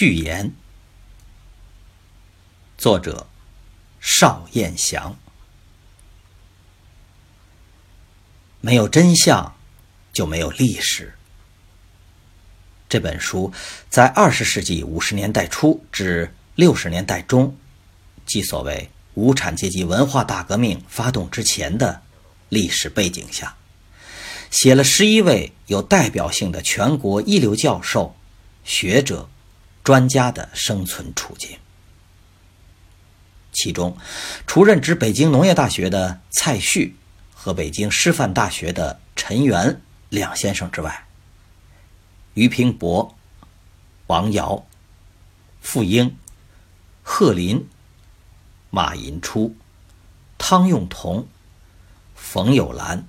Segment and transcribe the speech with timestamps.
[0.00, 0.50] 序言，
[2.78, 3.26] 作者
[4.00, 5.14] 邵彦祥。
[8.62, 9.54] 没有真相，
[10.10, 11.12] 就没有历史。
[12.88, 13.52] 这本书
[13.90, 17.54] 在二十世纪五十年代初至六十年代中，
[18.24, 22.00] 即所谓无产阶级文化大革命发动之前的
[22.48, 23.54] 历史背景下，
[24.50, 28.16] 写了十一位有代表性的全国一流教授、
[28.64, 29.28] 学者。
[29.82, 31.58] 专家的生存处境，
[33.52, 33.96] 其中，
[34.46, 36.96] 除任职北京农业大学的蔡旭
[37.34, 41.06] 和北京师范大学的陈元两先生之外，
[42.34, 43.16] 俞平伯、
[44.06, 44.66] 王瑶、
[45.60, 46.16] 傅英、
[47.02, 47.66] 贺林、
[48.68, 49.56] 马寅初、
[50.36, 51.26] 汤用彤、
[52.14, 53.08] 冯友兰、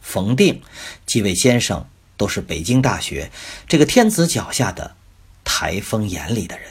[0.00, 0.60] 冯定
[1.06, 3.30] 几位先生，都是北京大学
[3.68, 4.96] 这个天子脚下的。
[5.46, 6.70] 台风眼里的人，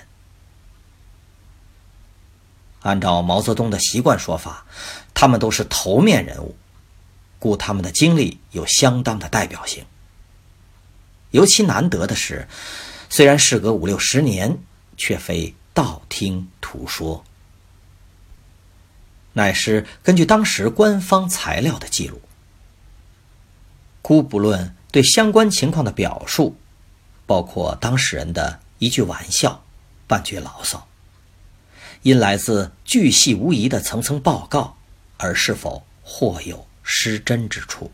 [2.82, 4.64] 按照毛泽东的习惯说法，
[5.16, 6.56] 他们都是头面人物，
[7.40, 9.84] 故他们的经历有相当的代表性。
[11.32, 12.48] 尤其难得的是，
[13.10, 14.60] 虽然事隔五六十年，
[14.98, 17.24] 却非道听途说，
[19.34, 22.22] 乃是根据当时官方材料的记录。
[24.04, 26.56] 姑不论对相关情况的表述，
[27.26, 28.60] 包括当事人的。
[28.86, 29.64] 一句玩笑，
[30.06, 30.88] 半句牢骚，
[32.04, 34.78] 因来自巨细无遗的层层报告，
[35.18, 37.92] 而是否或有失真之处？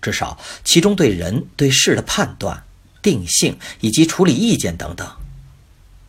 [0.00, 2.64] 至少其中对人对事的判断、
[3.02, 5.06] 定性以及处理意见等等，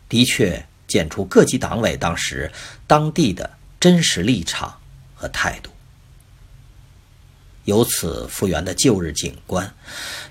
[0.08, 2.50] 的确见出各级党委当时
[2.86, 4.80] 当地的真实立场
[5.14, 5.70] 和态度。
[7.64, 9.74] 由此复原的旧日景观，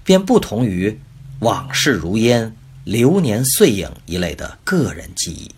[0.04, 1.00] 便不同于
[1.42, 2.58] 往事如烟。
[2.84, 5.52] 流年碎影一类的个人记忆，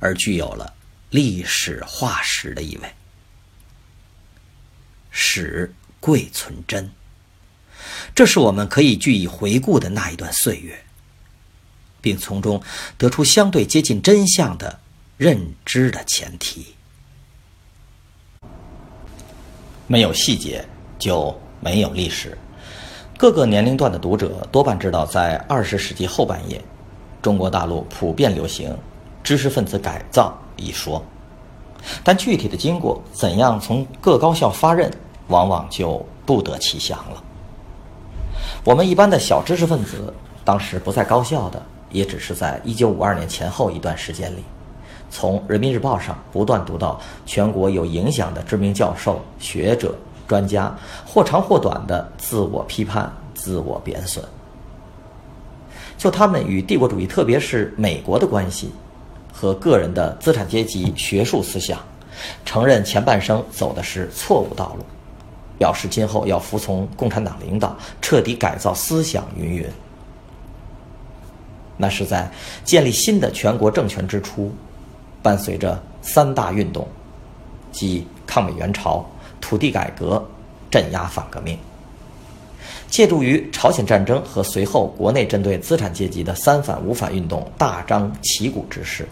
[0.00, 0.74] 而具有了
[1.10, 2.92] 历史化石的意味。
[5.10, 6.90] 史贵存真，
[8.14, 10.84] 这是我们可以据以回顾的那一段岁月，
[12.00, 12.62] 并从中
[12.96, 14.80] 得出相对接近真相的
[15.16, 16.74] 认知的前提。
[19.86, 20.66] 没有细节，
[20.98, 22.36] 就没有历史。
[23.22, 26.60] 各个年龄段的读者多半知道，在二十世纪后半叶，
[27.22, 28.76] 中国大陆普遍流行
[29.22, 31.00] “知识分子改造”一说，
[32.02, 34.90] 但具体的经过怎样从各高校发任，
[35.28, 37.22] 往往就不得其详了。
[38.64, 40.12] 我们一般的小知识分子，
[40.44, 41.62] 当时不在高校的，
[41.92, 44.42] 也只是在一九五二年前后一段时间里，
[45.10, 49.94] 从《人民日报》上不断读到全国有影响的知名教授、学者。
[50.32, 54.24] 专家或长或短的自我批判、自我贬损，
[55.98, 58.72] 就他们与帝国主义，特别是美国的关系
[59.30, 61.78] 和个人的资产阶级学术思想，
[62.46, 64.84] 承认前半生走的是错误道路，
[65.58, 69.66] 表示今后要服从共产党领导，彻底改造思想，云云。
[71.76, 72.30] 那是在
[72.64, 74.50] 建立新的全国政权之初，
[75.22, 76.88] 伴随着三大运动，
[77.70, 79.04] 即抗美援朝。
[79.42, 80.26] 土地改革，
[80.70, 81.58] 镇压反革命。
[82.88, 89.08] 借助于朝鲜战争和随后国内针对资产阶级的三反五反运动大张旗鼓之势，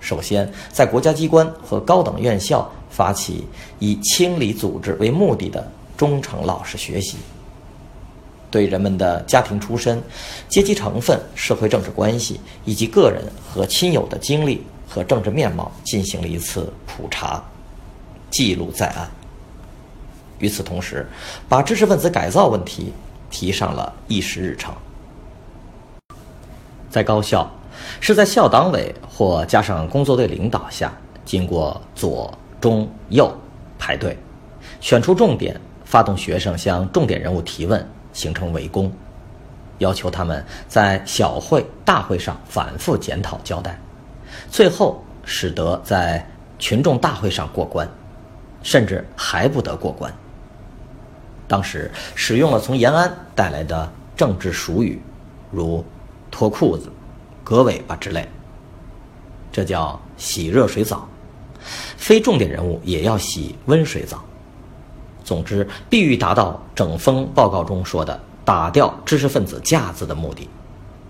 [0.00, 3.44] 首先在国家机关和高等院校发起
[3.80, 7.16] 以清理组织为目的的忠诚老实学习，
[8.52, 10.00] 对人们的家庭出身、
[10.48, 17.42] 阶级成分、社会政治关系以及个人和亲友的经历和政治面貌进行了一次普查，
[18.30, 19.10] 记录在案。
[20.38, 21.06] 与此同时，
[21.48, 22.92] 把知识分子改造问题
[23.30, 24.74] 提上了议事日程。
[26.90, 27.50] 在高校，
[28.00, 30.92] 是在校党委或加上工作队领导下，
[31.24, 33.30] 经过左、中、右
[33.78, 34.16] 排队，
[34.80, 38.90] 选出重点，发动学生向重点人物提问，形成围攻，
[39.78, 43.78] 要求他们在小会、大会上反复检讨交代，
[44.50, 46.26] 最后使得在
[46.58, 47.86] 群众大会上过关，
[48.62, 50.10] 甚至还不得过关。
[51.48, 55.00] 当时使用了从延安带来的政治俗语，
[55.50, 55.84] 如
[56.30, 56.90] “脱裤子
[57.44, 58.28] ”“割尾巴”之类。
[59.52, 61.08] 这叫洗热水澡，
[61.96, 64.22] 非重点人物也要洗温水澡。
[65.24, 70.48] 总之，必欲达到整风报告中说的“打掉知识分子架子”的目的，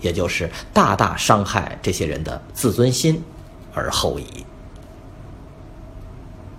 [0.01, 3.23] 也就是大大伤害这些人的自尊心
[3.75, 4.45] 而后已。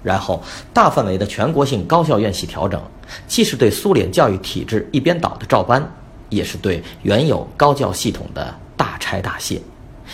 [0.04, 0.42] 然后，
[0.74, 2.82] 大范围的全国性高校院系调整，
[3.28, 5.86] 既是对苏联教育体制一边倒的照搬，
[6.30, 9.62] 也是对原有高教系统的大拆大卸，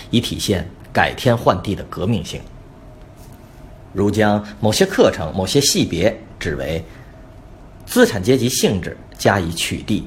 [0.09, 2.41] 以体现改天换地的革命性。
[3.93, 6.83] 如将某些课程、某些系别指为
[7.85, 10.03] 资产阶级性质加以取缔，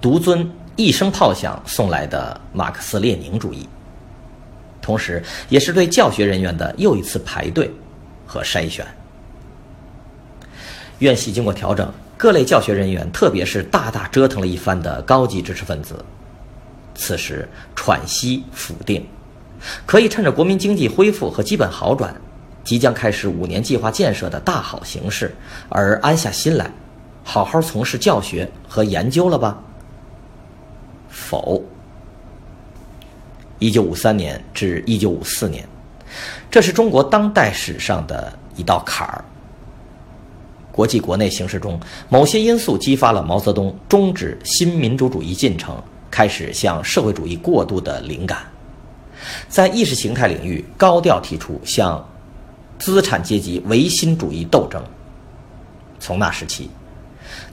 [0.00, 3.68] 独尊一声炮响送来的马克思列宁主义，
[4.80, 7.70] 同时也是对教学人员的又一次排队。
[8.28, 8.84] 和筛选，
[11.00, 16.02] 院系经过调整，各类教学人员，特别是大大折腾了一番的高级知识分子，
[16.94, 19.06] 此时喘息甫定，
[19.84, 22.14] 可以趁着国民经济恢复和基本好转，
[22.64, 25.34] 即将开始五年计划建设的大好形势，
[25.68, 26.70] 而安下心来，
[27.22, 29.62] 好好从事教学和研究了吧？
[31.10, 31.62] 否。
[33.58, 35.66] 一九五三年至一九五四年。
[36.50, 39.24] 这是中国当代史上的一道坎儿。
[40.76, 41.80] 国际国内形势中，
[42.10, 48.40] 某些因素激发了毛泽东终止新民主主义进程，开始向社会主义过渡的灵感，
[49.48, 52.06] 在意识形态领域高调提出向
[52.78, 54.84] 资产阶级唯心主义斗争。
[55.98, 56.68] 从那时起，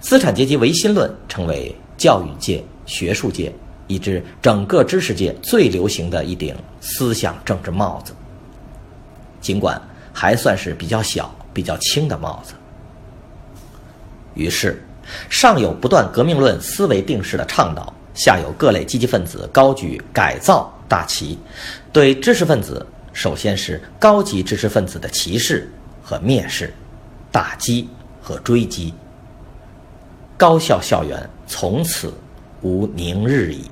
[0.02, 3.50] 资产阶级唯心论成为教育界、学术界
[3.88, 8.14] 以至整个知识界最流行的一顶思想政治帽子。
[9.40, 9.82] 尽管
[10.12, 12.54] 还算是比较小、比较轻的帽子，
[14.34, 14.84] 于是
[15.30, 21.38] 上有不断革命论思维定势的倡导，下有各类积极分子高举改造大旗，
[21.92, 25.70] 对知识分子，首先是高级知识分子的歧视
[26.02, 26.74] 和蔑视，
[27.32, 27.90] 打击
[28.22, 28.94] 和追击，
[30.38, 32.14] 高校校园从此
[32.62, 33.70] 无宁日矣。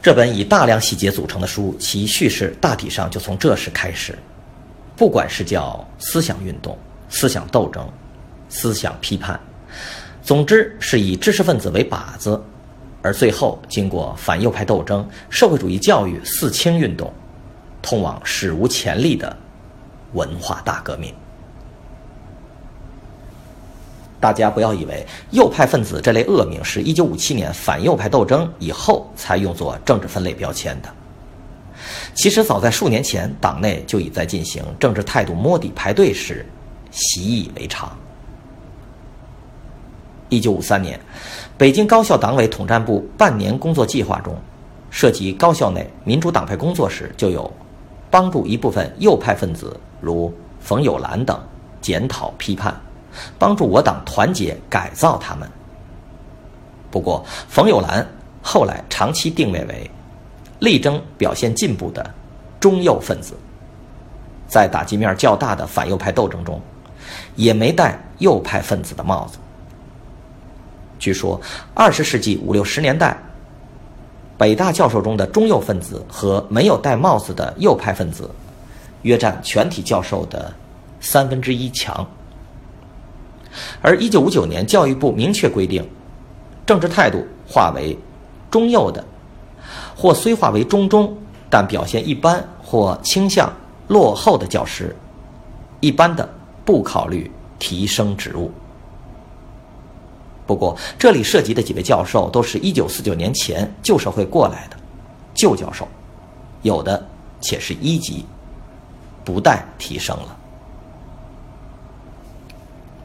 [0.00, 4.16] 这本以大量细节组成的书，其叙事大体上就从这时开始。
[4.96, 6.78] 不管是叫思想运动、
[7.08, 7.86] 思想斗争、
[8.48, 9.38] 思想批判，
[10.22, 12.42] 总之是以知识分子为靶子，
[13.02, 17.12] 而最后经过反右派斗争、社会主义教育四清运动，
[17.80, 19.36] 通往史无前例的
[20.12, 21.14] 文化大革命。
[24.18, 30.88] 大家不要以为右派分子这类恶名是一九五七年反右派斗争以后才用作政治分类标签的。
[32.14, 36.44] 其实早在数年前，党内就已在进行政治态度摸底排队时，
[36.96, 37.94] 习以为常。
[40.30, 40.98] 一九五三年，
[41.56, 44.34] 北京高校党委统战部半年工作计划中，
[44.90, 47.52] 涉及高校内民主党派工作时，就有
[48.10, 51.38] 帮助一部分右派分子，如冯友兰等
[51.80, 52.74] 检讨批判。
[53.38, 55.48] 帮助我党团结改造他们。
[56.90, 58.06] 不过，冯友兰
[58.42, 59.90] 后来长期定位为
[60.58, 62.14] 力争表现进步的
[62.60, 63.34] 中右分子，
[64.46, 66.60] 在打击面较大的反右派斗争中，
[67.36, 69.38] 也没戴右派分子的帽子。
[70.98, 71.40] 据说，
[71.74, 73.16] 二十世纪五六十年代，
[74.38, 78.28] 北大教授中的中右分子和没有戴帽子的右派分子，
[79.02, 80.52] 约占全体教授的
[81.00, 82.04] 三分之一强。
[83.80, 85.86] 而一九五九年，教育部明确规定，
[86.66, 87.96] 政治态度划为
[88.50, 89.04] 中右的，
[89.94, 91.16] 或虽划为中中，
[91.48, 93.52] 但表现一般或倾向
[93.88, 94.94] 落后的教师，
[95.80, 96.28] 一般的
[96.66, 98.52] 不考虑提升职务。
[100.46, 104.76] 不过，这里涉及的几位教授都是一九四九年前旧社会过来的
[105.34, 105.88] 旧教授，
[106.62, 107.04] 有的
[107.40, 108.24] 且是一级，
[109.24, 110.36] 不待提升了。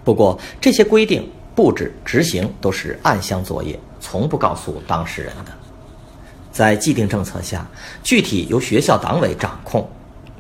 [0.03, 5.51] 不过，这些规定、布置、执行都是暗箱作业，从不告诉当事人的。
[6.51, 7.65] 在既定政策下，
[8.03, 9.89] 具体由学校党委掌控，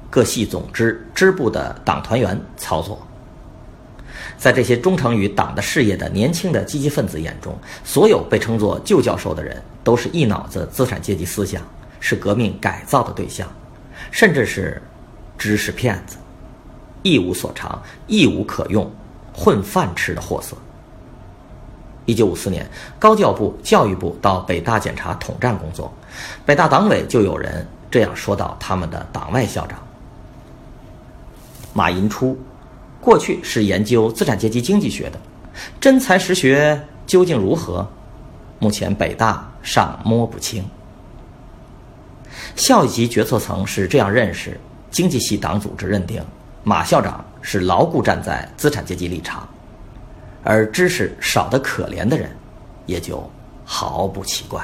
[0.09, 2.99] 各系总支支部的党团员操作。
[4.37, 11.61] 在这些忠诚于党的事业的年轻的积极分子眼中，所有被称作旧教授的人，都是一脑子资产阶级思想，
[11.99, 13.47] 是革命改造的对象，
[14.11, 14.81] 甚至是
[15.37, 16.17] 知识骗子，
[17.03, 18.89] 一无所长，一无可用。
[19.33, 20.57] 混饭吃的货色。
[22.05, 25.91] 一九五四年，高教部、教育部到北大检查统战工作，
[26.45, 29.79] 北大党委就有人这样说到他们的党外校长，
[31.71, 32.37] 马寅初，
[33.01, 35.19] 过去是研究资产阶级经济学的，
[35.79, 37.85] 真才实学究竟如何？
[38.59, 40.63] 目前北大尚摸不清。
[42.55, 44.59] 校级决策层是这样认识，
[44.91, 46.23] 经济系党组织认定
[46.63, 49.49] 马校长是牢固站在资产阶级立场，
[50.43, 52.29] 而知识少得可怜的人，
[52.85, 53.27] 也就
[53.65, 54.63] 毫不奇怪。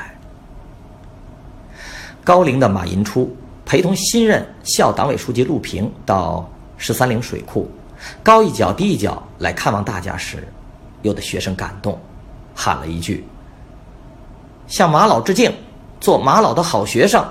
[2.24, 7.68] 高龄的马寅初陪同新任校党委书记陆平到十三陵水库，
[8.24, 10.48] 高一脚低一脚来看望大家时，
[11.02, 12.00] 有的学生感动，
[12.56, 13.26] 喊了一句
[14.68, 15.54] ：“向马老致敬，
[16.00, 17.26] 做马老的好学生。”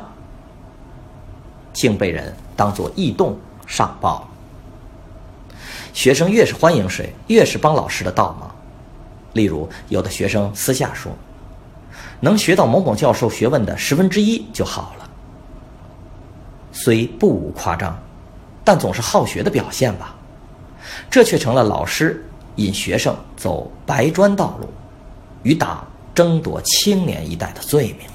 [1.73, 4.27] 竟被人当作异动上报。
[5.93, 8.51] 学生越是欢迎谁，越是帮老师的倒忙。
[9.35, 11.13] 例如，有的学生私下说
[12.19, 15.11] ：“能学到某某教授学问的十分之一就好了。”
[16.73, 17.95] 虽不无夸张，
[18.65, 20.16] 但总是好学的表现吧。
[21.11, 22.25] 这却成了老师
[22.57, 24.69] 引学生走白砖道路，
[25.43, 28.09] 与党争夺青年一代的罪名。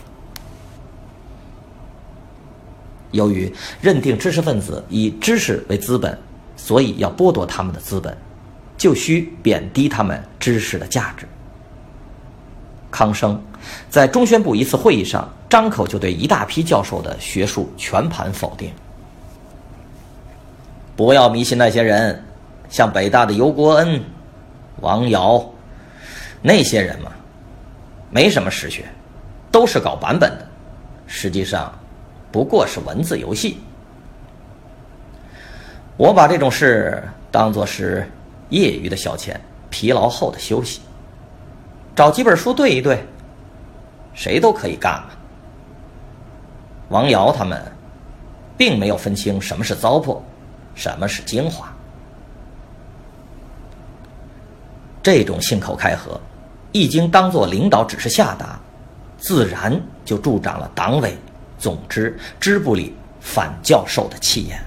[3.11, 6.17] 由于认定知识分子以知识为资本，
[6.55, 8.17] 所以要剥夺他们的资本，
[8.77, 11.27] 就需贬低他们知识的价值。
[12.89, 13.41] 康生
[13.89, 18.71] 在中宣部一次会议上，张口就对一大批教授的学术全盘否定。
[20.95, 22.23] 不要迷信那些人，
[22.71, 24.01] 像北大的尤国恩、
[24.79, 25.47] 王瑶，
[26.41, 27.11] 那些人嘛，
[28.09, 28.85] 没什么实学，
[29.51, 30.47] 都是搞版本的，
[31.05, 31.71] 实际上。
[32.31, 33.57] 不过是文字游戏。
[35.97, 38.09] 我把这种事当作是
[38.49, 39.35] 业余的消遣，
[39.69, 40.79] 疲劳后的休息。
[41.93, 43.03] 找几本书对一对，
[44.13, 45.09] 谁都可以干嘛。
[46.87, 47.61] 王瑶他们
[48.57, 50.19] 并没有分清什么是糟粕，
[50.73, 51.70] 什么是精华。
[55.03, 56.19] 这种信口开河，
[56.71, 58.59] 一经当做领导指示下达，
[59.17, 61.17] 自然就助长了党委。
[61.57, 64.59] 总之，支部里反教授的气焰。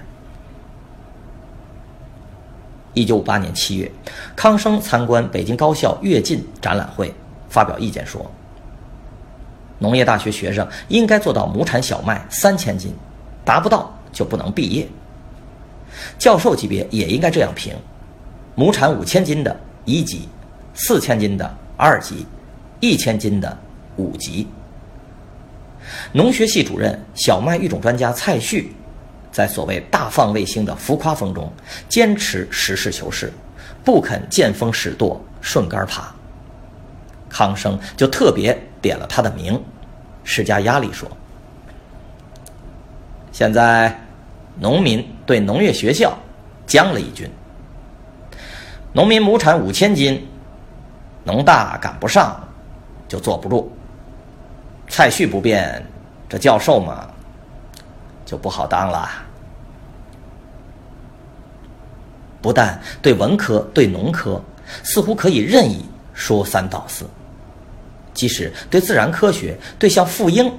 [2.93, 3.91] 一九五八年七月，
[4.33, 7.13] 康生参观北京高校跃进展览会，
[7.49, 8.25] 发表意见说
[9.79, 12.93] ：“农业大学学生应该做到亩产小麦三千斤，
[13.43, 14.87] 达不到就不能毕业。
[16.17, 17.75] 教授级别也应该这样评：
[18.55, 19.53] 亩产五千斤的
[19.85, 20.27] 一级，
[20.73, 22.25] 四千斤的二级，
[22.79, 23.57] 一千斤的
[23.95, 24.47] 五级。”
[26.11, 28.73] 农学系主任、小麦育种专家蔡旭，
[29.31, 31.51] 在所谓“大放卫星”的浮夸风中，
[31.87, 33.31] 坚持实事求是，
[33.83, 36.13] 不肯见风使舵、顺杆爬。
[37.29, 39.61] 康生就特别点了他的名，
[40.23, 41.07] 施加压力说
[43.31, 43.95] ：“现在，
[44.57, 46.17] 农民对农业学校
[46.65, 47.29] 将了一军。
[48.95, 50.25] 农民亩产五千斤，
[51.25, 52.41] 农大赶不上，
[53.09, 53.69] 就坐不住。”
[54.87, 55.85] 蔡旭不变，
[56.29, 57.09] 这教授嘛，
[58.25, 59.09] 就不好当了。
[62.41, 64.41] 不但对文科、对农科，
[64.81, 65.83] 似乎可以任意
[66.13, 67.03] 说三道四；
[68.13, 70.49] 即使对自然科学，对像傅英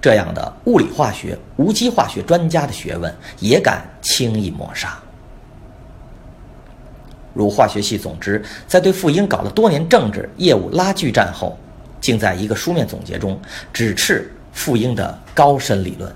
[0.00, 5.01] 这样的物理化学、无机化学专家的学问，也敢轻易抹杀。
[7.34, 11.58] 如化学系总之，在对傅英搞了多年政治业务拉锯战后。
[12.00, 13.40] 竟在一个书面总结中
[13.72, 16.12] 指斥傅英的高深理论，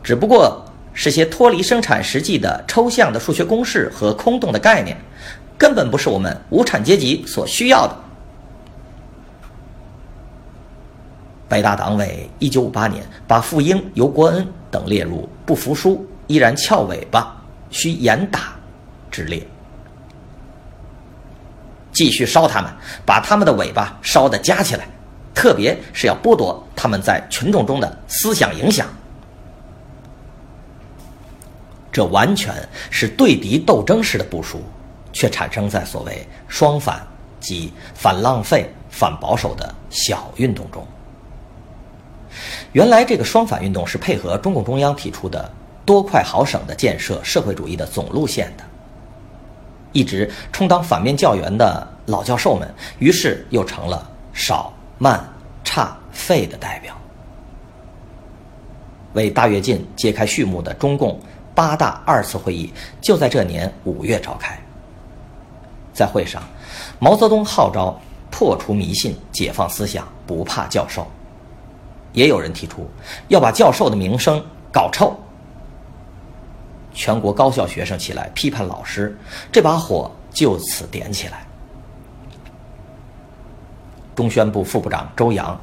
[0.00, 4.96] 只不过是些脱离生产实际的抽象的数学公式和空洞的概念，
[5.58, 7.96] 根本不是我们无产阶级所需要的。
[11.48, 17.36] 北大党委一九五八年把傅英、尤国恩等列入不服输依然翘尾巴
[17.70, 18.56] 需严打
[19.10, 19.46] 之列。
[21.92, 22.70] 继续烧他们，
[23.04, 24.86] 把他们的尾巴烧得夹起来，
[25.34, 28.86] 特别是要剥夺他们在群众中的思想影响。
[31.90, 32.54] 这完全
[32.90, 34.62] 是对敌斗争式的部署，
[35.12, 37.04] 却产生在所谓“双反”
[37.40, 40.86] 即反浪费、反保守的小运动中。
[42.72, 45.50] 原来，这个双反运动是配合中共中央提出的
[45.84, 48.62] “多快好省”的建设社会主义的总路线的。
[49.92, 55.22] 一直充当反面教员的老教授们，于是又成了少、慢、
[55.64, 56.94] 差、废的代表。
[59.14, 61.18] 为大跃进揭开序幕的中共
[61.54, 64.56] 八大二次会议就在这年五月召开。
[65.92, 66.42] 在会上，
[67.00, 67.98] 毛泽东号召
[68.30, 71.06] 破除迷信、解放思想，不怕教授。
[72.12, 72.88] 也有人提出
[73.28, 74.40] 要把教授的名声
[74.72, 75.16] 搞臭。
[76.98, 79.16] 全国高校学生起来批判老师，
[79.52, 81.46] 这把火就此点起来。
[84.16, 85.58] 中宣部副部长周扬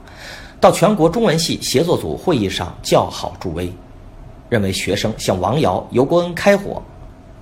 [0.61, 3.69] 到全国中文系协作组会议上叫好助威，
[4.47, 6.81] 认为学生向王瑶、尤国恩开火，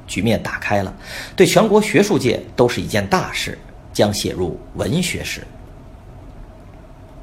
[0.07, 0.91] 局面打开了，
[1.35, 3.55] 对全国学术界都是一件大事，
[3.93, 5.45] 将写入文学史。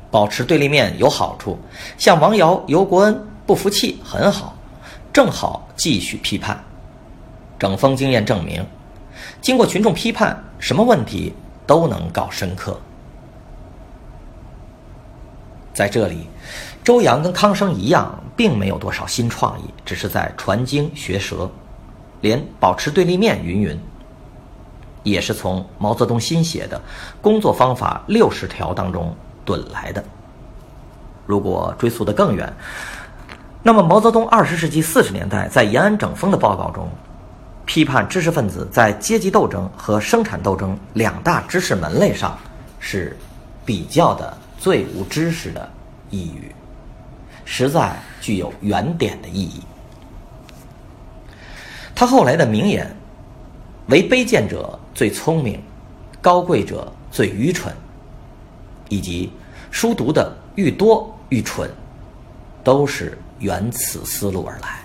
[0.09, 1.59] 保持对立面有好处，
[1.99, 4.57] 向王瑶、尤国恩不服气很好，
[5.13, 6.63] 正好继续批判。
[7.59, 8.65] 整风经验证明，
[9.41, 11.35] 经过群众批判，什么问题
[11.67, 12.81] 都能搞深刻。
[15.75, 16.27] 在这里，
[16.83, 21.51] 周扬跟康生一样，并没有多少新创意，只是在传经学舌，
[22.21, 23.79] 连保持对立面云云，
[25.03, 26.81] 也是从毛泽东新写的
[27.21, 29.15] 工作方法六十条当中。
[29.51, 30.05] 损来的。
[31.27, 32.53] 如果追溯得更远，
[33.63, 36.89] 那么毛泽东二十世纪四十年代在延安整风的报告中，
[37.67, 42.39] 批判知识分子在阶级斗争和生产斗争两大知识门类上
[42.79, 43.17] 是
[43.65, 45.71] 比较的最无知识的
[46.09, 46.55] 一语，
[47.45, 49.63] 实在具有原点的意义。
[51.95, 52.97] 他后来的名言
[53.89, 55.63] ：“为卑贱者最聪明，
[56.23, 57.75] 高贵者最愚蠢。”
[58.89, 59.31] 以及
[59.71, 61.71] 书读的愈多愈蠢，
[62.65, 64.81] 都是源此思路而来。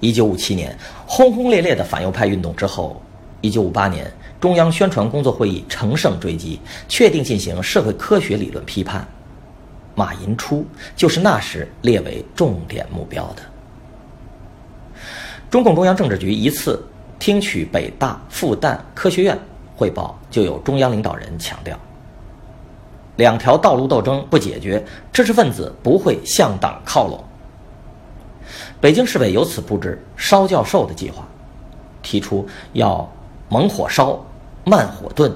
[0.00, 3.00] 一九五七年轰轰烈烈的反右派运动之后，
[3.40, 9.06] 一九五八年中央宣传工作会议乘胜追击，确定进行社会科学理论批判。
[9.94, 13.42] 马寅初就是那时列为重点目标的。
[15.50, 16.84] 中共中央政治局一次
[17.18, 19.38] 听取北大、复旦科学院。
[19.76, 21.76] 汇报就有中央领导人强调：
[23.16, 27.22] 两条道路斗争不解决，知识分子不会向党靠拢。
[28.80, 31.24] 北京市委由此布置“烧教授”的计划，
[32.02, 33.08] 提出要
[33.48, 34.18] 猛火烧、
[34.64, 35.32] 慢火炖。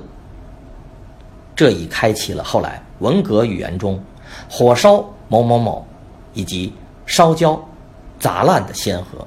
[1.54, 4.00] 这已开启了后来文革语言中
[4.50, 5.86] “火烧某某某”
[6.34, 6.72] 以及
[7.06, 7.60] “烧焦、
[8.18, 9.26] 砸烂”的先河，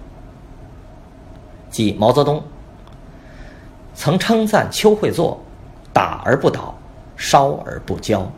[1.69, 2.41] 即毛泽东。
[3.93, 5.39] 曾称赞邱会作
[5.91, 6.73] “打而不倒，
[7.17, 8.29] 烧而不焦”。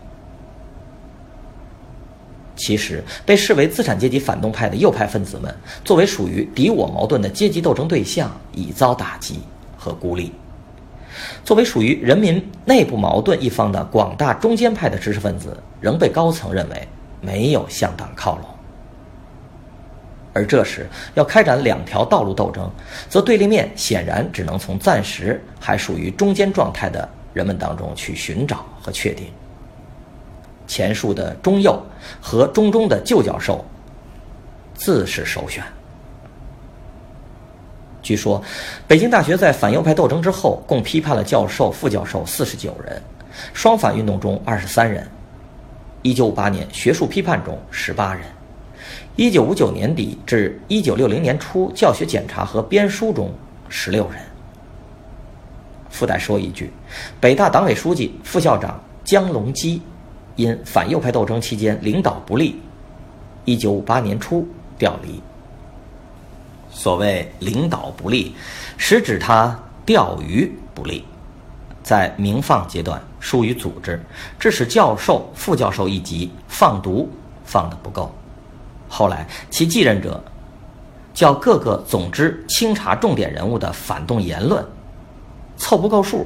[2.55, 9.39] 其实，被视为资产阶级反动派的右派分子们，作为属于敌我矛盾的阶级斗争对象，已遭打击
[9.75, 10.31] 和孤立；
[11.43, 16.87] 作为属于人民内部矛盾一方的广大中间派的知识分子，仍被高层认为
[17.21, 18.45] 没有向党靠拢。
[20.31, 22.69] 而这时要开展两条道路斗争，
[23.09, 29.25] 则对立面显然只能从暂时还属于中间状态的人们当中去寻找和确定。
[30.67, 31.81] 前述的中右
[32.21, 33.63] 和中中的旧教授，
[34.73, 35.63] 自是首选。
[38.01, 38.43] 据说，
[38.87, 43.01] 北京大学在反右派斗争之后，共批判了教授、副教授四十九人，
[43.53, 45.07] 双反运动中二十三人，
[46.01, 48.23] 一九五八年学术批判中十八人。
[49.15, 53.31] 一九五九年底至一九六零年初，教学检查和编书中
[53.69, 54.19] 十六人。
[55.89, 56.73] 附带说一句，
[57.21, 59.81] 北大党委书记、副校长江龙基
[60.35, 62.59] 因反右派斗争期间领导不力，
[63.45, 65.21] 一九五八年初调离。
[66.71, 68.35] 所谓领导不力，
[68.77, 71.05] 实指他钓鱼不力，
[71.83, 74.03] 在明放阶段疏于组织，
[74.39, 77.07] 致使教授、副教授一级放毒
[77.45, 78.11] 放的不够。
[78.89, 80.23] 后来，其继任者
[81.13, 84.65] 叫各个总支清查重点人物的反动言论，
[85.57, 86.25] 凑不够数，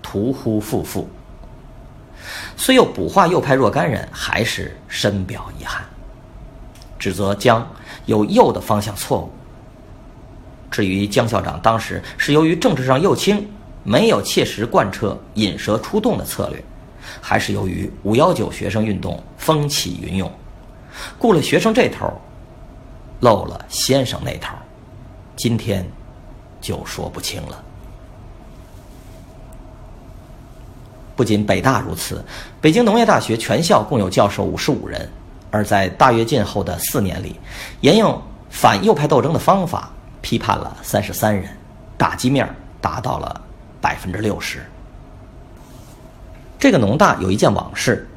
[0.00, 1.08] 屠呼复复。
[2.56, 5.84] 虽有捕获右派若干人，还是深表遗憾，
[6.98, 7.66] 指责江
[8.06, 9.30] 有右的方向错误。
[10.70, 13.48] 至于江校长当时是由于政治上右倾，
[13.82, 16.62] 没有切实贯彻引蛇出洞的策略，
[17.20, 20.30] 还是由于五幺九学生运动风起云涌。
[21.18, 22.12] 顾了学生这头，
[23.20, 24.54] 漏了先生那头，
[25.34, 25.84] 今天
[26.60, 27.64] 就说不清了。
[31.20, 32.24] 不仅北大如此，
[32.62, 35.06] 北京农业大学全校共有教授五十五人，
[35.50, 37.38] 而在大跃进后的四年里，
[37.82, 39.90] 沿用反右派斗争的方法
[40.22, 41.46] 批判了三十三人，
[41.98, 42.48] 打击面
[42.80, 43.38] 达到了
[43.82, 44.60] 百分之六十。
[46.58, 48.08] 这个农大有一件往事。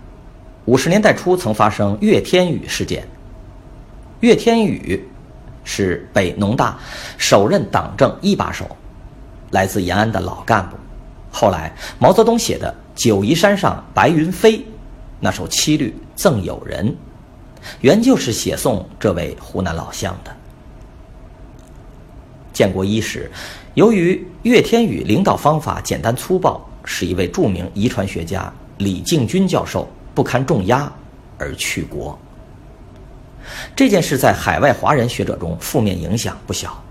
[0.63, 3.06] 五十年代初曾发生岳天宇事件。
[4.22, 5.06] 岳天宇
[5.66, 6.80] 是北农大
[7.18, 8.66] 首任党政一把手，
[9.52, 10.78] 来自延安的老干部。
[11.36, 14.58] 后来毛泽东写的《九嶷山上白云飞》
[15.20, 16.96] 那首七律赠友人，
[17.82, 20.36] 原就是写送这位湖南老乡的。
[22.52, 23.32] 建国伊始，
[23.74, 30.92] 由于岳天宇领导方法简单粗暴，使一位著名遗传学家李敬军教授不堪重压
[31.40, 32.18] 而去国。
[33.76, 36.82] 这件事在海外华人学者中负面影响不小，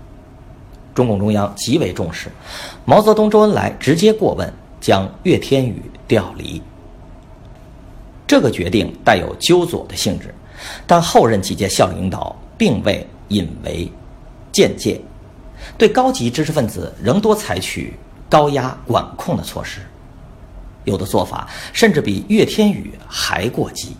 [0.93, 2.29] 中共中央极为重视，
[2.83, 6.61] 毛泽东、周恩来直接过问，将岳天宇调离。
[8.27, 10.35] 这个决定带有纠左的性质，
[10.85, 13.89] 但后任几届校领导并未引为
[14.51, 14.99] 鉴戒。
[15.77, 17.93] 对高级知识分子仍多采取
[18.29, 19.79] 高压管控的措施，
[20.83, 23.95] 有的做法甚至比岳天宇还过激。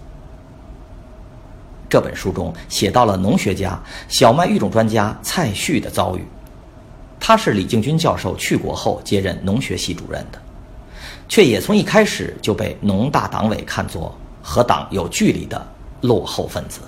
[1.87, 6.25] 这本书中写到了农学家、小麦育种专家蔡旭的遭遇。
[7.21, 10.41] 他是李敬军教授去国后接任农学系主任的，
[11.33, 15.67] 却也从一开始就被农大党委看作和党有距离的
[16.01, 16.81] 落后分子，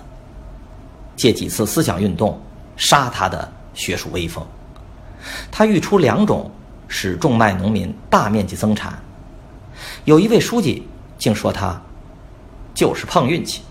[1.16, 2.40] 借几次思想运动
[2.78, 4.46] 杀他的学术威风。
[5.52, 6.52] 他育出两种，
[6.88, 8.94] 使种麦农民大面积增产。
[10.04, 11.82] 有一位书记竟说他
[12.76, 13.64] 就是碰运气。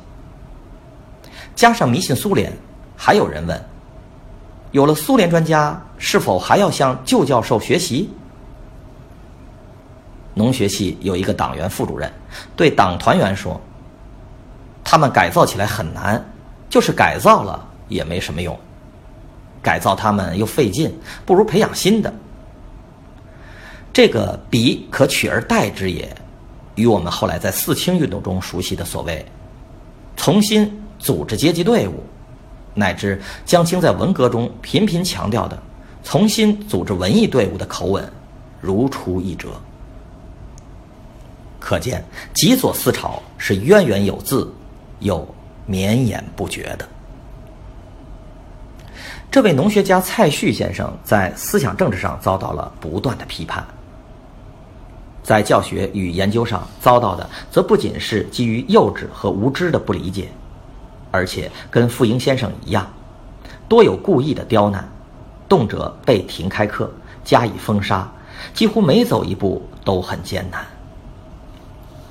[1.54, 2.52] 加上迷信苏联，
[2.96, 3.64] 还有人问：
[4.72, 8.10] 有了苏联专家，是否还要向旧教授学习？
[10.34, 12.12] 农学系有一个党员副主任
[12.56, 13.60] 对党团员说
[14.84, 16.22] ：“他们改造起来很难，
[16.68, 18.58] 就是改造了也没什么用。”
[19.62, 20.92] 改造他们又费劲，
[21.24, 22.12] 不如培养新的。
[23.94, 26.14] 这个彼可取而代之也，
[26.74, 29.24] 与我们后来在四清运动中熟悉的所谓
[30.16, 32.02] 重新组织阶级队伍，
[32.74, 35.56] 乃至江青在文革中频频强调的
[36.02, 38.06] 重新组织文艺队伍的口吻，
[38.60, 39.48] 如出一辙。
[41.64, 44.52] 可见极左思潮是渊源有自，
[44.98, 45.26] 又
[45.64, 46.86] 绵延不绝的。
[49.30, 53.64] 这位农学家蔡旭先生在思想政治上遭到了不断的批判，
[55.22, 60.28] 在教学与研究上遭到的则不仅是基于幼稚和无知的不理解，
[61.10, 62.86] 而且跟傅英先生一样，
[63.70, 64.86] 多有故意的刁难，
[65.48, 66.92] 动辄被停开课、
[67.24, 68.06] 加以封杀，
[68.52, 70.62] 几乎每走一步都很艰难。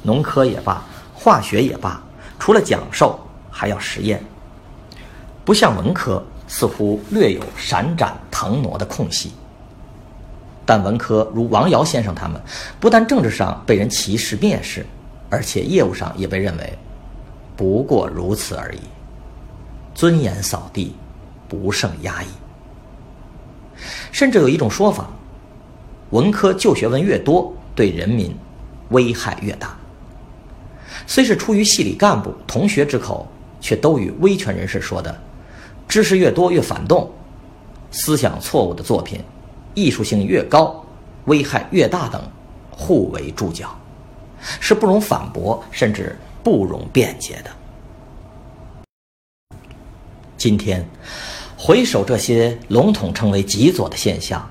[0.04, 0.84] 农科也罢，
[1.16, 2.00] 化学也罢，
[2.38, 4.24] 除了讲授还要实验，
[5.44, 6.24] 不像文科。
[6.46, 9.32] 似乎略有闪展腾挪的空隙，
[10.66, 12.40] 但文科如王尧先生他们，
[12.82, 14.86] 不但政治上被人歧视蔑视，
[15.30, 16.78] 而且业务上也被认为
[17.56, 18.80] 不过如此而已，
[19.96, 20.94] 尊严扫地，
[21.48, 22.28] 不胜压抑。
[24.12, 25.08] 甚至有一种说法，
[26.12, 28.36] 文科旧学问越多，对人民
[28.90, 29.76] 危害越大。
[31.06, 33.28] 虽是出于系里干部同学之口，
[33.60, 35.16] 却都与威权人士说的。
[35.88, 37.12] 知识越多越反动，
[37.92, 39.20] 思想错误的作品，
[39.74, 40.84] 艺术性越高，
[41.26, 42.22] 危害越大等，
[42.72, 43.78] 互为注脚，
[44.60, 47.52] 是不容反驳，甚至不容辩解的。
[50.38, 50.86] 今天，
[51.58, 54.50] 回首这些笼统称为极左的现象，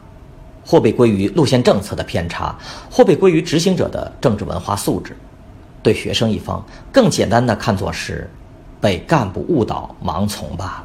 [0.64, 2.56] 或被归于路线政策的偏差，
[2.90, 5.16] 或被归于执行者的政治文化素质，
[5.83, 8.31] 对学生一方更简单的看作是
[8.81, 10.85] 被干部误导盲从罢了。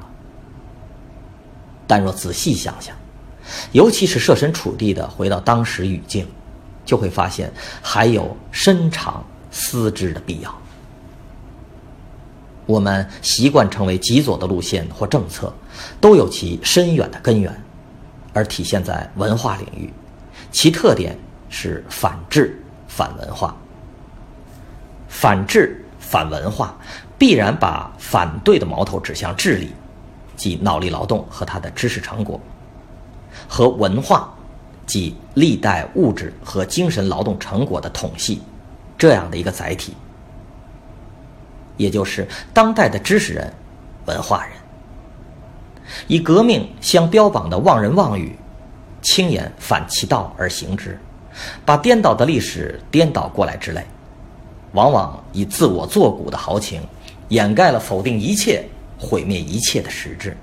[1.85, 2.95] 但若仔细想想，
[3.71, 6.27] 尤其是设身处地的回到当时语境，
[6.83, 10.53] 就会发现还有深长思之的必要。
[12.65, 15.53] 我们习惯成为极左的路线或政策，
[16.01, 17.63] 都有其深远的根源，
[18.33, 19.93] 而体现在文化领域，
[20.51, 23.55] 其特点是反智、反文化。
[25.07, 26.77] 反智、反文化，
[27.17, 29.71] 必然把反对的矛头指向智力。
[30.35, 32.39] 即脑力劳动和他的知识成果，
[33.47, 34.31] 和文化，
[34.85, 38.39] 即历代物质和精神劳动成果的统系，
[38.99, 39.95] 这样的一个载体，
[41.75, 43.51] 也就是当代的知识人、
[44.05, 44.51] 文化人，
[46.07, 48.37] 以革命相标榜的忘人忘语，
[49.01, 50.99] 轻言反其道而行之，
[51.65, 53.83] 把颠倒的历史颠倒过来之类，
[54.73, 56.81] 往往以自我作古的豪情，
[57.29, 58.63] 掩盖了否定一切。
[58.99, 60.35] 毁灭一切的实质，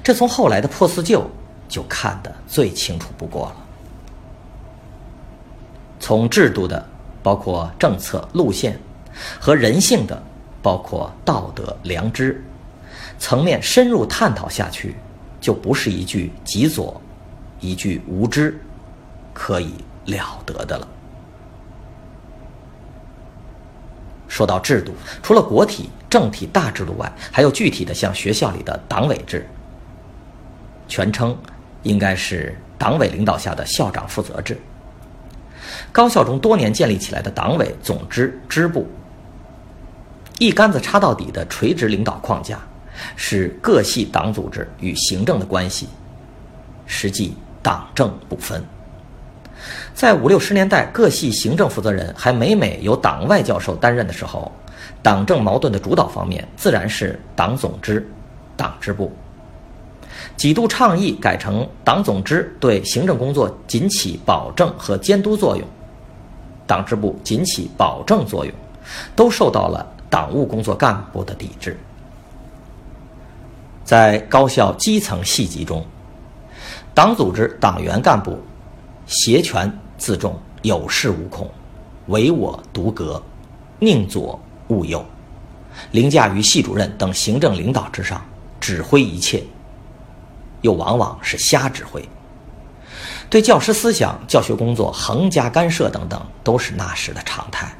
[0.00, 1.28] 这从后来的破四旧
[1.68, 3.56] 就看得最清楚不过了。
[5.98, 6.88] 从制度的，
[7.20, 8.78] 包括政策路线，
[9.40, 10.22] 和人性的，
[10.62, 12.44] 包括道德良知，
[13.18, 14.94] 层面深入探讨下去，
[15.40, 17.02] 就不是一句极左，
[17.58, 18.56] 一句无知，
[19.32, 19.74] 可以
[20.04, 20.86] 了得的了。
[24.34, 24.92] 说到制度，
[25.22, 29.46] 除了国体、政体大制度外，还有具体的像学校里的党委制。
[30.88, 31.38] 全称
[31.84, 34.60] 应该是党委领导下的校长负责制。
[35.92, 38.88] 高校中多年建立起来的党委、总支、支部，
[40.40, 42.58] 一竿子插到底的垂直领导框架，
[43.14, 45.88] 是各系党组织与行政的关系，
[46.86, 48.60] 实际党政不分。
[49.94, 54.50] 在五六十年代，各系行政负责人还每每由党外教授担任的时候，
[55.02, 58.06] 党政矛盾的主导方面自然是党总支、
[58.56, 59.12] 党支部。
[60.36, 65.66] 几度倡议改成党总支对行政工作仅起保证和监督作用，
[66.66, 68.52] 党支部仅起保证作用，
[69.14, 71.78] 都受到了党务工作干部的抵制。
[73.84, 75.84] 在高校基层系级中，
[76.94, 78.38] 党组织党员干部
[79.06, 81.50] 挟权自重，有恃无恐，
[82.06, 83.22] 唯我独阁，
[83.78, 85.04] 宁左勿右，
[85.92, 88.24] 凌驾于系主任等行政领导之上，
[88.60, 89.42] 指挥一切。
[90.62, 92.02] 又往往是瞎指挥，
[93.28, 97.70] 对教师思想、教学工作横加干涉等等，都是那时的常态。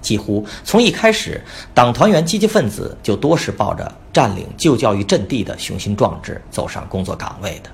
[0.00, 1.42] 几乎从一开始，
[1.74, 7.70] 党团员积极分子就多是抱着占领旧教育阵地的雄心壮志走上工作岗位的。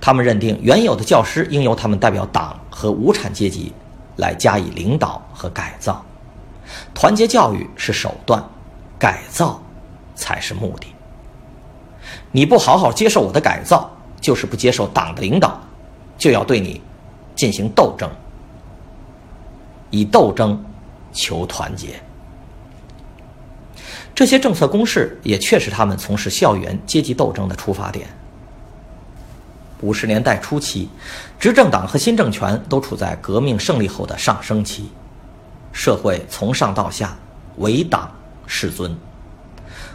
[0.00, 3.72] 他们认定，原有的教师应由他们代表党和无产阶级
[4.16, 6.02] 来加以领导和改造，
[6.94, 8.42] 团结教育是手段，
[8.98, 9.62] 改造
[10.14, 10.86] 才是目的。
[12.32, 15.60] 你不好好接受我的改造，就是不接受党的领导，
[16.16, 16.80] 就要对你
[17.34, 18.10] 进行斗争，
[19.90, 20.64] 以斗争
[21.12, 22.00] 求团结。
[24.14, 28.06] 这些政策公式也确实他们从事校园阶级斗争的出发点。
[29.82, 30.88] 五十年代初期，
[31.38, 34.90] 执政党和新政权都处在革命胜利后的上升期，
[35.72, 37.16] 社会从上到下
[37.56, 38.10] 唯党
[38.46, 38.94] 是尊。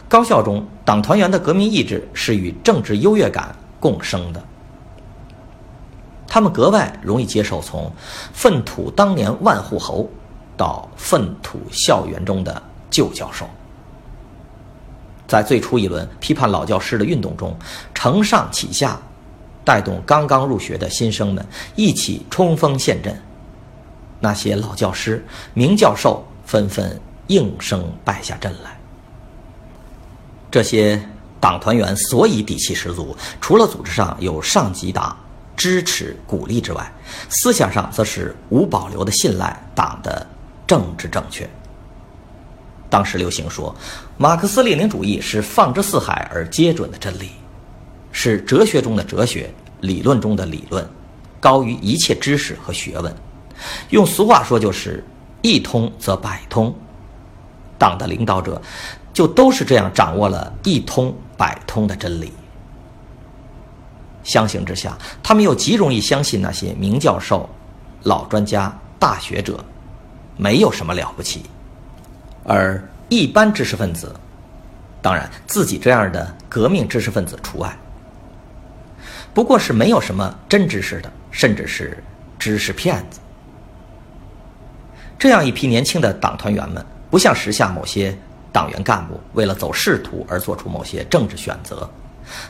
[0.07, 4.43] 高校中，党团员的革命意志是与政治优越感共生的。
[6.27, 7.91] 他们格外容易接受从
[8.33, 10.09] “粪土当年万户侯”
[10.57, 13.49] 到“粪土校园中的旧教授”。
[15.27, 17.57] 在最初一轮批判老教师的运动中，
[17.93, 18.99] 承上启下，
[19.65, 23.19] 带动刚刚入学的新生们一起冲锋陷阵。
[24.21, 26.97] 那些老教师、名教授纷纷
[27.27, 28.79] 应声败下阵来。
[30.49, 31.01] 这些
[31.39, 35.15] 党团员所以底气十足，除了组织上有上级党
[35.57, 36.91] 支持鼓励之外，
[37.29, 40.25] 思想上则是无保留的信赖党的
[40.65, 41.47] 政治正确。
[42.89, 43.75] 当时流行说，
[44.17, 47.31] 马克思列宁主义是放之四海而皆准的真理，
[48.17, 50.89] 是哲学中的哲学，理论中的理论，
[51.41, 53.13] 高于一切知识和学问。
[53.89, 55.03] 用俗话说，就是
[55.41, 56.73] 一通则百通。
[57.77, 58.61] 党的领导者。
[59.15, 62.33] 就都是这样掌握了一通百通的真理。
[64.25, 67.49] 相形之下，他们又极容易相信那些名教授、
[68.03, 69.57] 老专家、大学者，
[70.35, 71.43] 没有什么了不起，
[72.43, 74.13] 而一般知识分子，
[75.01, 77.73] 当然自己这样的革命知识分子除外，
[79.35, 82.01] 不过是没有什么真知识的，甚至是
[82.39, 83.19] 知识骗子。
[85.19, 88.17] 这样一批年轻的党团员们，不像时下某些。
[88.53, 91.89] 党员干部为了走仕途而做出某些政治选择，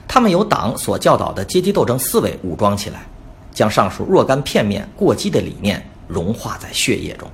[0.08, 3.00] 他们由党所教导的阶级斗争思维武装起来，
[3.52, 7.28] 将上述若干片面过激的理念融化在血液中，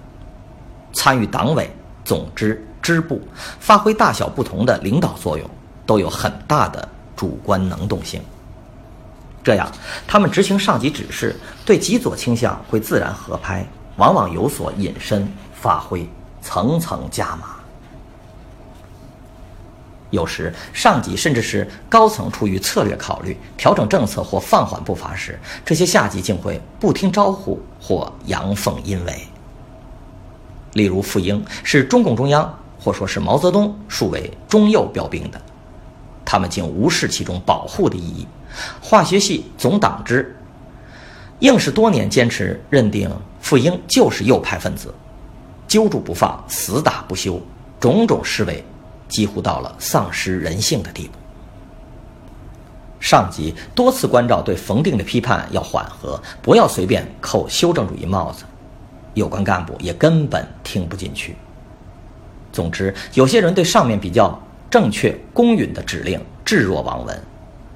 [0.93, 1.69] 参与党委、
[2.05, 3.21] 总支、支部，
[3.59, 5.45] 发挥大小不同的领导作用，
[5.85, 8.21] 都有很大的主观能动性。
[9.43, 9.71] 这样，
[10.07, 13.65] 他们执行上级指示，对极左倾向会自然合拍，
[13.97, 16.07] 往往有所隐身发挥，
[16.41, 17.55] 层层加码。
[20.11, 29.27] 有时，上级甚至是高层出于策略考虑，调整政策或放缓步伐时，这些下级竟会不听招呼或阳奉阴违。
[30.73, 35.41] 例如，傅英是中共中央或说是毛泽东树为中右标兵的，
[36.23, 38.27] 他们竟无视其中保护的意义。
[38.81, 40.35] 化学系总党支
[41.39, 43.09] 硬是多年坚持认定
[43.39, 44.93] 傅英就是右派分子，
[45.67, 47.41] 揪住不放，死打不休，
[47.79, 48.63] 种种示威。
[49.07, 51.19] 几乎到了丧失人性的地步。
[53.01, 58.45] 上级多次关照对冯定的批判要缓和，不要随便扣修正主义帽子，
[59.13, 61.35] 有关干部也根本听不进去。
[62.53, 67.21] 总之，有些人对上面比较正确公允的指令置若罔闻，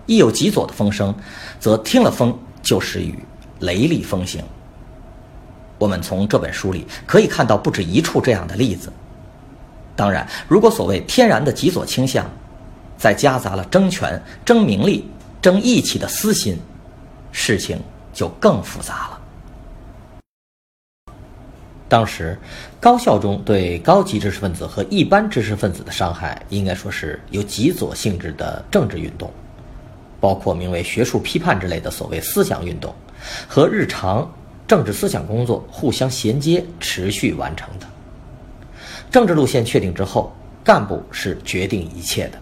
[0.05, 1.13] 一有极左的风声，
[1.59, 3.17] 则听了风就是雨，
[3.59, 4.43] 雷厉风行。
[5.77, 8.91] 我们从这本书里可以看到不止一处这样的例子。
[9.95, 12.29] 当然，如果所谓天然的极左倾向，
[12.97, 15.09] 再夹杂了争权、争名利、
[15.41, 16.57] 争义气的私心，
[17.31, 17.79] 事情
[18.13, 19.21] 就更复杂了。
[21.87, 22.37] 当时，
[22.79, 29.31] 高校中对高级知识分子和一般知识分子的伤害，应该说是有极左性质的政治运动，
[30.25, 32.91] 包括名为学术批判之类的所谓思想运动，
[33.47, 34.27] 和日常
[34.67, 37.85] 政治思想工作互相衔接、持续完成的。
[39.11, 42.39] 政治路线确定之后，干部是决定一切的。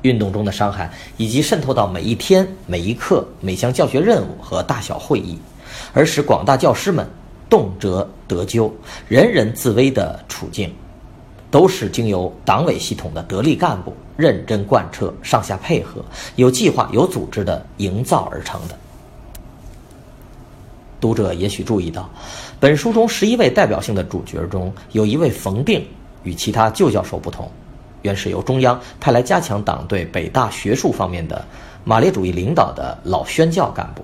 [0.00, 5.38] 运动中的伤害，以及渗透到每一天、每一刻、每项教学任务和大小会议，
[5.92, 7.06] 而使广大教师们。
[7.50, 8.72] 动辄得咎，
[9.08, 10.74] 人人自危的处境，
[11.52, 16.02] 都是经由党委系统的得力干部认真贯彻、上下配合、
[16.36, 18.76] 有计划、有组织的营造而成的。
[20.98, 22.08] 读者也许注意到，
[22.58, 25.86] 本书中十一位代表性的主角中，有一位冯定，
[26.22, 27.50] 与其他旧教授不同，
[28.00, 31.44] 原是由中央派来加强党对北大学术方面的
[31.84, 34.02] 马列主义领导的老宣教干部。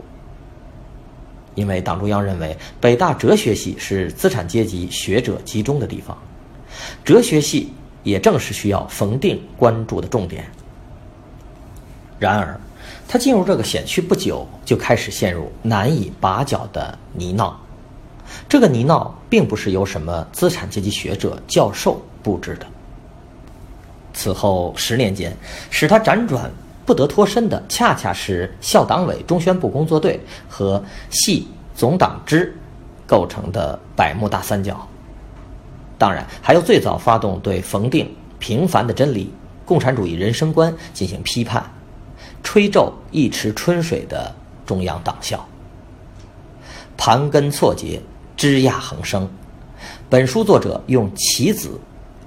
[1.55, 6.15] 因为党中央认为北大哲学系是资产阶级学者集中的地方，
[7.05, 10.51] 哲学系也正是需要冯定关注的重点。
[12.19, 12.61] 然而，
[13.07, 17.53] 他进入这个险区不久，就开始陷入难以拔脚的泥淖。
[18.49, 22.67] 这个泥淖并不是由什么资产阶级学者、教授布置的。
[24.13, 25.37] 此后十年间，
[25.71, 26.51] 使他辗转。
[26.85, 32.57] 不得脱身的，恰恰是校党委中宣部工作队和系总党支
[33.07, 34.89] 构成的百慕大三角。
[35.99, 38.09] 当然，还有最早发动对冯定
[38.39, 39.31] 平凡的真理、
[39.67, 41.63] 共产主义人生观进行批判、
[42.43, 44.35] 吹奏一池春水的
[44.65, 45.45] 中央党校。
[46.97, 48.01] 盘根错节，
[48.37, 49.29] 枝桠横生。
[50.09, 51.79] 本书作者用棋子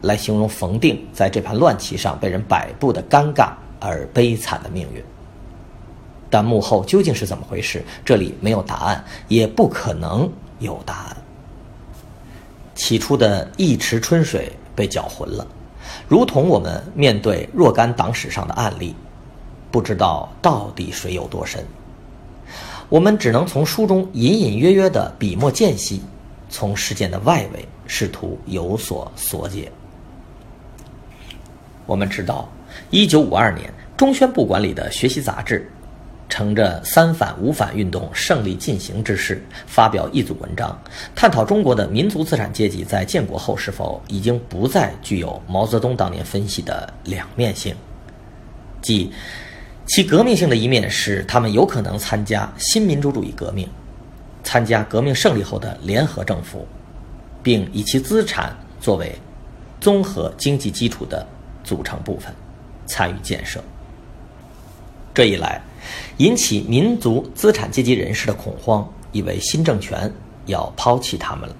[0.01, 3.53] 来形容冯定在这盘乱棋上被人摆布的尴尬。
[3.83, 5.03] 而悲惨的命运，
[6.29, 7.83] 但幕后究竟是怎么回事？
[8.05, 11.17] 这里没有答案，也不可能有答案。
[12.81, 15.45] 起初的一池春水被搅浑了，
[16.07, 18.95] 如同我们面对若干党史上的案例，
[19.69, 21.63] 不知道到底水有多深。
[22.89, 26.01] 我们只能从书中隐隐约约的笔墨间隙，
[26.49, 29.71] 从事件的外围试图有所所解。
[31.85, 32.49] 我们知道。
[32.89, 35.71] 一九五二年，中宣部管理的学习杂志，
[36.31, 40.75] 乘着“三反五反”运动胜利进行之势，发表一组文章，
[41.13, 47.75] 探讨中国的民族资产阶级在建国后是否已经不再具有毛泽东当年分析的两面性，
[48.81, 49.11] 即
[49.85, 53.67] 其革命性的一面是他们有可能参加新民主主义革命，
[54.41, 56.65] 参加革命胜利后的联合政府，
[57.43, 59.13] 并以其资产作为
[59.81, 61.27] 综合经济基础的
[61.61, 62.33] 组成部分。
[62.87, 63.63] 参与建设，
[65.13, 65.61] 这一来，
[66.17, 70.11] 引起民族资产阶级人士的恐慌，以为新政权
[70.45, 71.55] 要抛弃他们了。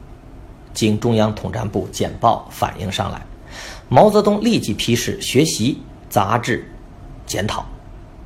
[0.73, 3.21] 经中央统战部简报反映上来，
[3.89, 5.77] 毛泽东立即批示学习
[6.09, 6.65] 杂志
[7.25, 7.65] 检讨，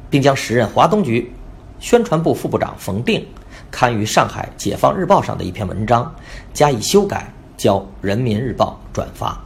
[0.09, 1.31] 并将时任华东局
[1.79, 3.25] 宣传部副部长冯定
[3.71, 6.13] 刊于上海《解放日报》上的一篇文章
[6.53, 9.39] 加以修改，交《人民日报》转发。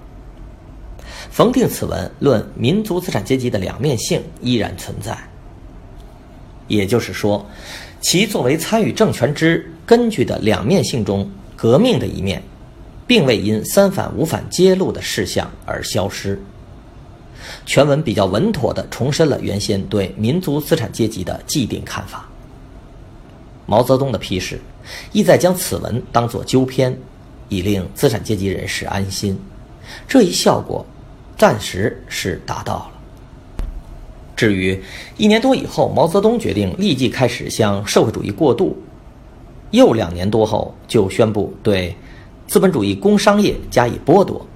[1.32, 5.18] 冯定此文论民族资产阶级的两面性依然存在，
[6.70, 7.46] 也就是说，
[8.00, 12.42] 其作为参与政权之根据的两面性中革命的一面，
[13.06, 16.42] 并未因三反五反揭露的事项而消失。
[17.66, 22.26] 全文比较稳妥地重申了原先对民族资产阶级的既定看法。
[23.66, 24.62] 毛泽东的批示，
[25.12, 26.98] 意在将此文当作纠偏，
[27.50, 29.38] 以令资产阶级人士安心。
[30.08, 30.86] 这一效果。
[31.40, 32.99] 暂时是达到了。
[34.40, 34.82] 至于
[35.18, 38.78] 一年多以后，毛泽东决定立即开始向社会主义过渡，
[39.72, 41.94] 又两年多后就宣布对
[42.48, 44.48] 资本主义工商业加以剥夺，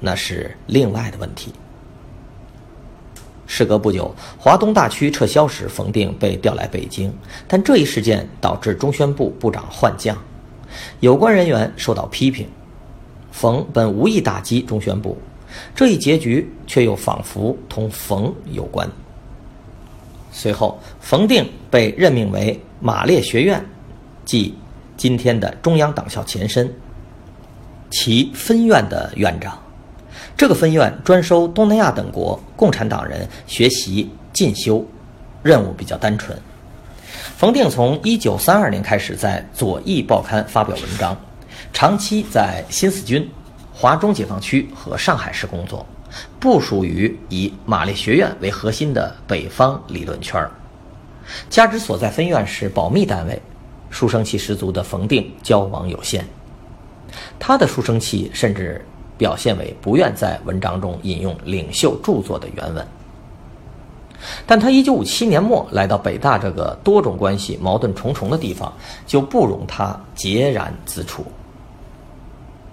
[0.00, 1.52] 那是另外的问题。
[3.46, 7.14] 时隔不久，华东大区撤销时，冯定被调来北京，
[7.46, 10.18] 但这一事件导致中宣部部长换将，
[10.98, 12.44] 有关人员受到批评。
[13.30, 15.16] 冯本无意打击中宣部。
[15.76, 18.90] 这一结局却又仿佛同冯有关。
[20.38, 23.60] 随后，冯定被任命为马列学院，
[24.24, 24.54] 即
[24.96, 26.72] 今天的中央党校前身，
[27.90, 29.58] 其分院的院长。
[30.36, 34.86] 这个分院专收东南亚等国共产党人学习进修，
[35.42, 36.38] 任务比较单纯。
[37.36, 41.16] 冯定从1932年开始在《左翼》报刊发表文章，
[41.72, 43.28] 长期在新四军、
[43.72, 45.84] 华中解放区和上海市工作，
[46.40, 50.50] 不属于以马列学院为核心的北方理论圈儿。
[51.50, 53.40] 加之所在分院是保密单位，
[53.90, 56.24] 书生气十足的冯定交往有限。
[57.38, 58.84] 他的书生气甚至
[59.16, 62.86] 表现为不愿在文章中引用领袖著作的原文。
[64.46, 68.72] 但他1957年末来到北大这个多种关系矛盾重重的地方，
[69.06, 71.24] 就不容他孑然自处。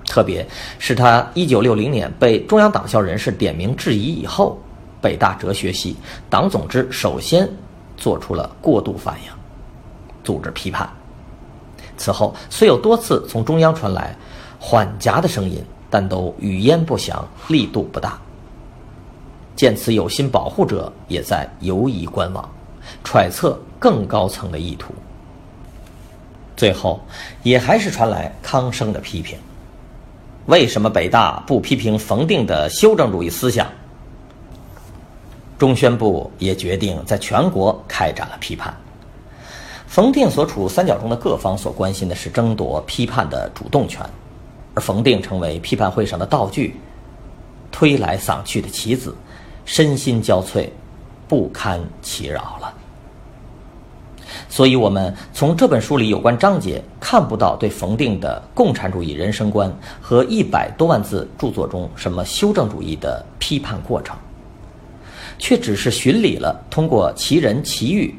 [0.05, 0.47] 特别
[0.79, 4.57] 是他1960年被中央党校人士点名质疑以后，
[5.01, 5.95] 北大哲学系
[6.29, 7.49] 党总支首先
[7.97, 9.31] 做出了过度反应，
[10.23, 10.89] 组织批判。
[11.97, 14.15] 此后虽有多次从中央传来
[14.59, 18.19] 缓颊的声音，但都语焉不详，力度不大。
[19.55, 22.49] 见此有心保护者也在犹疑观望，
[23.03, 24.93] 揣测更高层的意图。
[26.57, 26.99] 最后，
[27.43, 29.37] 也还是传来康生的批评：
[30.47, 33.67] 为什么北大不批评冯定的修正主义思想？
[35.57, 38.75] 中宣部也决定在全国开展了批判。
[39.87, 44.05] 冯定所处三角中的各方所关心的是争夺批判的主动权，
[44.75, 46.79] 而冯定成为批判会上的道具，
[47.71, 49.15] 推来搡去的棋子。
[49.65, 50.69] 身心交瘁，
[51.27, 52.71] 不堪其扰了。
[54.55, 64.15] 所以，我们从这本书里有关章节看不到对冯定的共产主义人生观和一百多万字著作中什么修正主义的批判过程，
[65.37, 68.15] 却只是巡礼了通过其人其语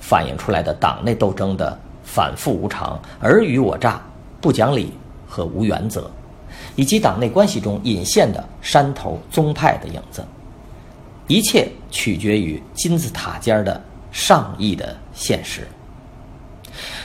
[0.00, 4.00] 反映出来的党内斗争的反复无常、尔虞我诈、
[4.40, 4.90] 不讲理
[5.28, 6.10] 和无原则，
[6.76, 10.24] 以及党内关系中隐现的山头宗派的影子。
[11.26, 13.78] 一切取决于金字塔尖的
[14.10, 15.66] 上亿的现实。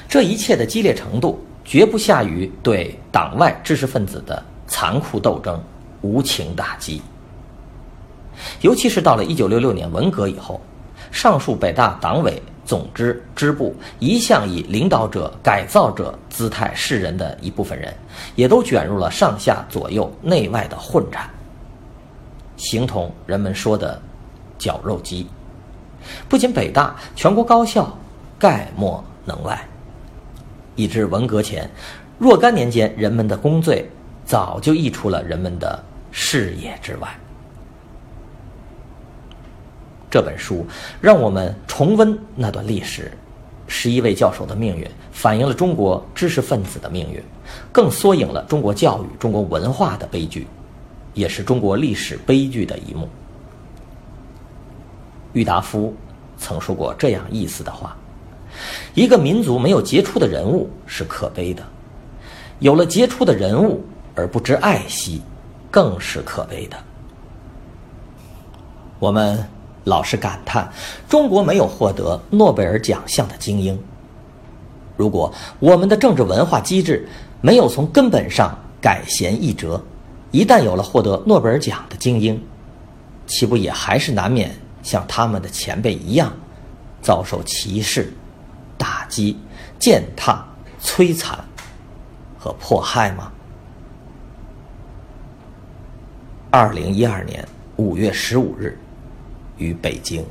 [0.07, 5.61] 这一切的激烈程度，绝不下于对党外知识分子的残酷斗争、
[6.01, 7.01] 无情打击。
[8.61, 10.61] 尤其是到了一九六六年文革以后，
[11.11, 17.93] 上述北大党委、总支、支部一向以领导者、改造者姿态示人的一部分人，
[18.35, 21.29] 也都卷入了上下左右内外的混战。
[22.55, 24.01] 形同人们说的
[24.57, 25.27] “绞肉机”，
[26.27, 27.97] 不仅北大，全国高校
[28.37, 29.59] 概莫能外。
[30.75, 31.69] 以至文革前
[32.17, 33.89] 若干年间，人们的功罪
[34.25, 37.07] 早就溢出了人们的视野之外。
[40.09, 40.65] 这本书
[41.01, 43.11] 让我们重温那段历史，
[43.67, 47.21] 十一位教授的命运，反映了中国知识分子的命运，
[47.71, 50.47] 更缩影了中国教育、中国文化的悲剧。
[51.13, 53.09] 也是中国历史悲剧的一幕。
[55.33, 55.95] 郁达夫
[56.37, 57.95] 曾说过这样意思的话
[58.93, 61.63] ：“一个民族没有杰出的人物是可悲的，
[62.59, 63.83] 有了杰出的人物
[64.15, 65.21] 而不知爱惜，
[65.69, 66.77] 更是可悲的。”
[68.99, 69.43] 我们
[69.83, 70.67] 老是感叹
[71.07, 73.79] 中国没有获得诺贝尔奖项的精英。
[74.95, 77.07] 如果我们的政治文化机制
[77.39, 79.79] 没有从根本上改弦易辙，
[80.31, 82.43] 一旦有了获得诺贝尔奖的精英，
[83.27, 84.51] 岂不也还是难免
[84.87, 86.31] 像他们的前辈一样，
[87.01, 88.13] 遭受歧视、
[88.77, 89.37] 打击、
[89.77, 90.45] 践踏、
[90.81, 91.37] 摧残
[92.39, 93.29] 和迫害吗？
[96.49, 98.79] 二零一二年五月十五日，
[99.57, 100.25] 于北京。